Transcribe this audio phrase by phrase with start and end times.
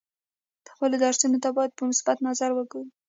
[0.73, 2.89] خپلو درسونو ته باید په مثبت نظر وګورو.